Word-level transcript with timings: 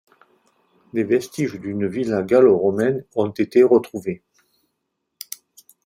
Des 0.93 1.03
vestiges 1.03 1.59
d'une 1.59 1.85
villa 1.85 2.23
gallo-romaine 2.23 3.05
ont 3.15 3.29
été 3.29 3.61
retrouvés. 3.61 4.23